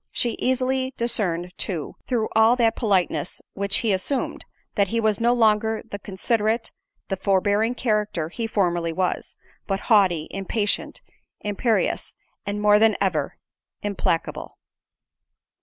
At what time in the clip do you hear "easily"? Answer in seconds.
0.39-0.95